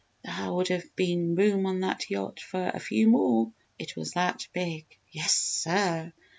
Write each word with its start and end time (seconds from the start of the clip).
Thar 0.25 0.51
would 0.55 0.69
have 0.69 0.95
been 0.95 1.35
room 1.35 1.67
on 1.67 1.81
that 1.81 2.09
yacht 2.09 2.39
fer 2.39 2.71
a 2.73 2.79
few 2.79 3.07
more 3.07 3.51
it 3.77 3.95
was 3.95 4.13
that 4.13 4.47
big. 4.51 4.87
"Yes, 5.11 5.35
sir! 5.35 6.11